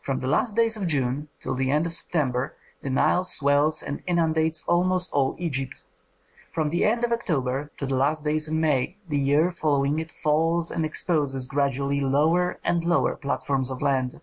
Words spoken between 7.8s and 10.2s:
the last days in May the year following it